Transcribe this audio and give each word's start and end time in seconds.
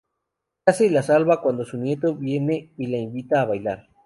Casey 0.65 0.89
la 0.89 1.03
salva 1.03 1.41
cuando 1.43 1.63
su 1.63 1.77
nieto 1.77 2.15
viene 2.15 2.71
y 2.75 2.87
la 2.87 2.97
invita 2.97 3.39
a 3.41 3.45
bailar. 3.45 3.87